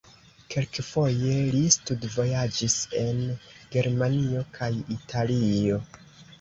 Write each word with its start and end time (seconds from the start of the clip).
Kelkfoje 0.53 1.35
li 1.57 1.59
studvojaĝis 1.75 2.79
en 3.03 3.21
Germanio 3.77 4.45
kaj 4.59 4.73
Italio. 4.99 5.83